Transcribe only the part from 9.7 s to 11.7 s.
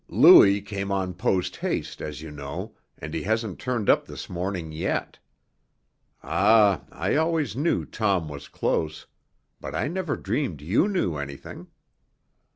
I never dreamed you knew anything.